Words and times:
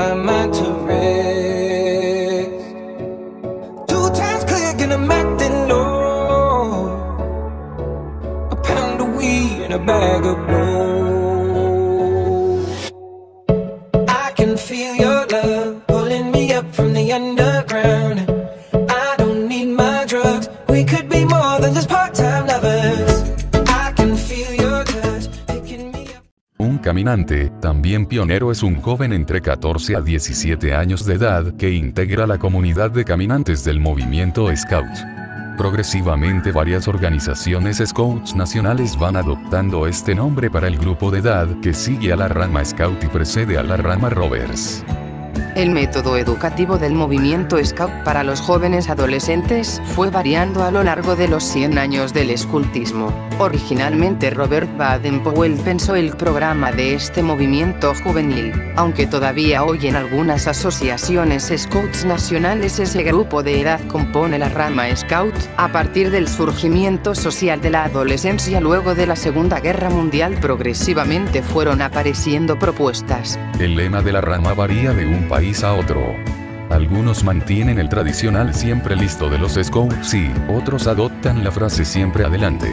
my 0.00 0.14
mind 0.14 0.50
to 0.54 0.66
rest. 0.88 2.66
Two 3.90 4.06
times 4.20 4.44
click 4.50 4.78
and 4.84 4.92
I'm 4.96 5.10
acting 5.20 5.58
low. 5.68 6.68
A 8.54 8.56
pound 8.68 8.98
of 9.04 9.08
weed 9.18 9.58
and 9.64 9.72
a 9.80 9.82
bag 9.90 10.22
of 10.32 10.38
blow. 10.48 11.80
I 14.22 14.26
can 14.38 14.52
feel 14.56 14.94
your 15.04 15.20
love. 15.34 15.89
Caminante, 26.80 27.50
también 27.60 28.06
pionero 28.06 28.50
es 28.50 28.62
un 28.62 28.80
joven 28.80 29.12
entre 29.12 29.40
14 29.40 29.96
a 29.96 30.00
17 30.00 30.74
años 30.74 31.04
de 31.04 31.14
edad 31.14 31.54
que 31.56 31.70
integra 31.70 32.26
la 32.26 32.38
comunidad 32.38 32.90
de 32.90 33.04
caminantes 33.04 33.64
del 33.64 33.80
movimiento 33.80 34.54
Scout. 34.54 34.90
Progresivamente 35.56 36.52
varias 36.52 36.88
organizaciones 36.88 37.82
Scouts 37.84 38.34
nacionales 38.34 38.98
van 38.98 39.16
adoptando 39.16 39.86
este 39.86 40.14
nombre 40.14 40.50
para 40.50 40.68
el 40.68 40.78
grupo 40.78 41.10
de 41.10 41.18
edad 41.18 41.48
que 41.60 41.74
sigue 41.74 42.12
a 42.12 42.16
la 42.16 42.28
rama 42.28 42.64
Scout 42.64 43.04
y 43.04 43.08
precede 43.08 43.58
a 43.58 43.62
la 43.62 43.76
rama 43.76 44.08
Rovers. 44.08 44.84
El 45.56 45.72
método 45.72 46.16
educativo 46.16 46.78
del 46.78 46.94
movimiento 46.94 47.62
Scout 47.62 47.92
para 48.04 48.24
los 48.24 48.40
jóvenes 48.40 48.88
adolescentes 48.88 49.82
fue 49.94 50.10
variando 50.10 50.64
a 50.64 50.70
lo 50.70 50.82
largo 50.82 51.16
de 51.16 51.28
los 51.28 51.44
100 51.44 51.76
años 51.76 52.14
del 52.14 52.30
escultismo. 52.30 53.29
Originalmente 53.40 54.28
Robert 54.28 54.68
Baden-Powell 54.76 55.56
pensó 55.64 55.94
el 55.94 56.14
programa 56.14 56.72
de 56.72 56.92
este 56.92 57.22
movimiento 57.22 57.94
juvenil, 57.94 58.52
aunque 58.76 59.06
todavía 59.06 59.64
hoy 59.64 59.86
en 59.86 59.96
algunas 59.96 60.46
asociaciones 60.46 61.50
Scouts 61.56 62.04
nacionales 62.04 62.78
ese 62.78 63.02
grupo 63.02 63.42
de 63.42 63.62
edad 63.62 63.80
compone 63.86 64.38
la 64.38 64.50
rama 64.50 64.94
Scout, 64.94 65.32
a 65.56 65.72
partir 65.72 66.10
del 66.10 66.28
surgimiento 66.28 67.14
social 67.14 67.62
de 67.62 67.70
la 67.70 67.84
adolescencia 67.84 68.60
luego 68.60 68.94
de 68.94 69.06
la 69.06 69.16
Segunda 69.16 69.58
Guerra 69.58 69.88
Mundial 69.88 70.36
progresivamente 70.38 71.40
fueron 71.42 71.80
apareciendo 71.80 72.58
propuestas. 72.58 73.38
El 73.58 73.74
lema 73.74 74.02
de 74.02 74.12
la 74.12 74.20
rama 74.20 74.52
varía 74.52 74.92
de 74.92 75.06
un 75.06 75.28
país 75.28 75.64
a 75.64 75.72
otro. 75.72 76.14
Algunos 76.68 77.24
mantienen 77.24 77.78
el 77.78 77.88
tradicional 77.88 78.52
siempre 78.52 78.96
listo 78.96 79.30
de 79.30 79.38
los 79.38 79.54
Scouts 79.54 80.12
y 80.12 80.30
otros 80.46 80.86
adoptan 80.86 81.42
la 81.42 81.50
frase 81.50 81.86
siempre 81.86 82.26
adelante. 82.26 82.70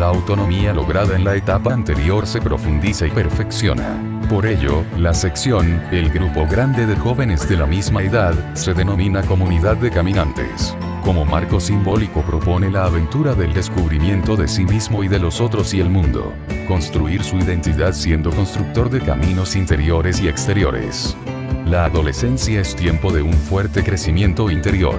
La 0.00 0.06
autonomía 0.06 0.72
lograda 0.72 1.14
en 1.14 1.24
la 1.24 1.36
etapa 1.36 1.74
anterior 1.74 2.26
se 2.26 2.40
profundiza 2.40 3.06
y 3.06 3.10
perfecciona. 3.10 4.00
Por 4.30 4.46
ello, 4.46 4.82
la 4.96 5.12
sección, 5.12 5.78
el 5.92 6.08
grupo 6.08 6.46
grande 6.46 6.86
de 6.86 6.96
jóvenes 6.96 7.46
de 7.46 7.58
la 7.58 7.66
misma 7.66 8.02
edad, 8.02 8.32
se 8.54 8.72
denomina 8.72 9.20
comunidad 9.20 9.76
de 9.76 9.90
caminantes. 9.90 10.74
Como 11.04 11.26
marco 11.26 11.60
simbólico 11.60 12.22
propone 12.22 12.70
la 12.70 12.86
aventura 12.86 13.34
del 13.34 13.52
descubrimiento 13.52 14.36
de 14.36 14.48
sí 14.48 14.64
mismo 14.64 15.04
y 15.04 15.08
de 15.08 15.18
los 15.18 15.38
otros 15.38 15.74
y 15.74 15.80
el 15.80 15.90
mundo. 15.90 16.32
Construir 16.66 17.22
su 17.22 17.36
identidad 17.36 17.92
siendo 17.92 18.30
constructor 18.30 18.88
de 18.88 19.02
caminos 19.02 19.54
interiores 19.54 20.18
y 20.22 20.28
exteriores. 20.28 21.14
La 21.66 21.84
adolescencia 21.84 22.62
es 22.62 22.74
tiempo 22.74 23.12
de 23.12 23.20
un 23.20 23.34
fuerte 23.34 23.84
crecimiento 23.84 24.50
interior. 24.50 24.96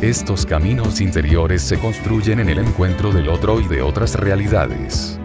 Estos 0.00 0.44
caminos 0.44 1.00
interiores 1.00 1.62
se 1.62 1.78
construyen 1.78 2.40
en 2.40 2.50
el 2.50 2.58
encuentro 2.58 3.12
del 3.12 3.28
otro 3.28 3.60
y 3.60 3.68
de 3.68 3.80
otras 3.80 4.14
realidades. 4.16 5.18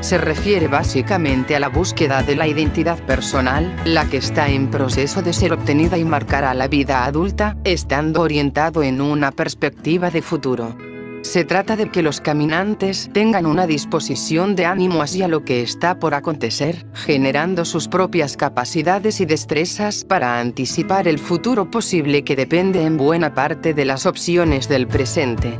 Se 0.00 0.18
refiere 0.18 0.66
básicamente 0.66 1.54
a 1.54 1.60
la 1.60 1.68
búsqueda 1.68 2.22
de 2.22 2.34
la 2.34 2.48
identidad 2.48 2.98
personal, 3.06 3.74
la 3.84 4.04
que 4.06 4.16
está 4.16 4.48
en 4.48 4.68
proceso 4.68 5.22
de 5.22 5.32
ser 5.32 5.52
obtenida 5.52 5.96
y 5.96 6.04
marcará 6.04 6.52
la 6.52 6.66
vida 6.66 7.04
adulta, 7.04 7.56
estando 7.64 8.20
orientado 8.20 8.82
en 8.82 9.00
una 9.00 9.30
perspectiva 9.30 10.10
de 10.10 10.20
futuro. 10.20 10.76
Se 11.22 11.44
trata 11.44 11.76
de 11.76 11.88
que 11.88 12.02
los 12.02 12.20
caminantes 12.20 13.08
tengan 13.12 13.46
una 13.46 13.68
disposición 13.68 14.56
de 14.56 14.66
ánimo 14.66 15.02
hacia 15.02 15.28
lo 15.28 15.44
que 15.44 15.62
está 15.62 15.98
por 16.00 16.14
acontecer, 16.14 16.84
generando 16.94 17.64
sus 17.64 17.86
propias 17.86 18.36
capacidades 18.36 19.20
y 19.20 19.24
destrezas 19.24 20.04
para 20.04 20.40
anticipar 20.40 21.06
el 21.06 21.20
futuro 21.20 21.70
posible 21.70 22.24
que 22.24 22.34
depende 22.34 22.82
en 22.82 22.96
buena 22.96 23.34
parte 23.34 23.72
de 23.72 23.84
las 23.84 24.04
opciones 24.04 24.68
del 24.68 24.88
presente. 24.88 25.56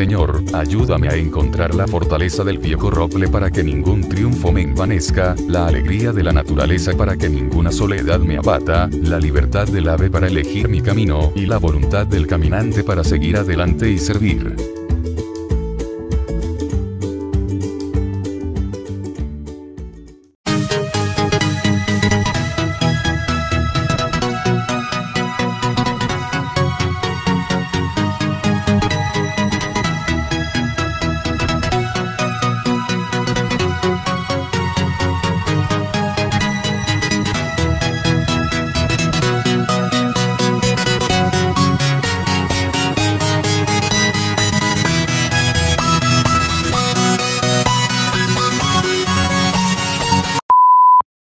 Señor, 0.00 0.42
ayúdame 0.54 1.10
a 1.10 1.14
encontrar 1.14 1.74
la 1.74 1.86
fortaleza 1.86 2.42
del 2.42 2.56
viejo 2.56 2.90
roble 2.90 3.28
para 3.28 3.50
que 3.50 3.62
ningún 3.62 4.08
triunfo 4.08 4.50
me 4.50 4.62
envanezca, 4.62 5.34
la 5.46 5.66
alegría 5.66 6.10
de 6.10 6.22
la 6.22 6.32
naturaleza 6.32 6.94
para 6.96 7.18
que 7.18 7.28
ninguna 7.28 7.70
soledad 7.70 8.18
me 8.18 8.38
abata, 8.38 8.88
la 8.90 9.18
libertad 9.18 9.68
del 9.68 9.90
ave 9.90 10.08
para 10.08 10.28
elegir 10.28 10.70
mi 10.70 10.80
camino, 10.80 11.32
y 11.34 11.44
la 11.44 11.58
voluntad 11.58 12.06
del 12.06 12.26
caminante 12.26 12.82
para 12.82 13.04
seguir 13.04 13.36
adelante 13.36 13.90
y 13.90 13.98
servir. 13.98 14.79